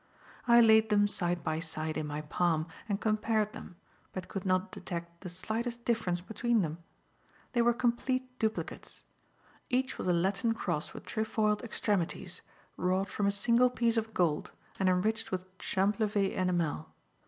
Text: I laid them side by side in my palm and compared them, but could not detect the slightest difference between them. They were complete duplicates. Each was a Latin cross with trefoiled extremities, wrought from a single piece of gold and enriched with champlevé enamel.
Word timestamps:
I 0.47 0.61
laid 0.61 0.89
them 0.89 1.07
side 1.07 1.43
by 1.43 1.59
side 1.59 1.95
in 1.95 2.07
my 2.07 2.21
palm 2.21 2.65
and 2.89 2.99
compared 2.99 3.53
them, 3.53 3.75
but 4.13 4.27
could 4.29 4.47
not 4.47 4.71
detect 4.71 5.21
the 5.21 5.29
slightest 5.29 5.85
difference 5.85 6.21
between 6.21 6.63
them. 6.63 6.79
They 7.53 7.61
were 7.61 7.71
complete 7.71 8.39
duplicates. 8.39 9.03
Each 9.69 9.99
was 9.99 10.07
a 10.07 10.11
Latin 10.13 10.55
cross 10.55 10.95
with 10.95 11.05
trefoiled 11.05 11.61
extremities, 11.61 12.41
wrought 12.77 13.09
from 13.09 13.27
a 13.27 13.31
single 13.31 13.69
piece 13.69 13.95
of 13.95 14.11
gold 14.11 14.51
and 14.79 14.89
enriched 14.89 15.29
with 15.31 15.55
champlevé 15.59 16.31
enamel. 16.33 16.89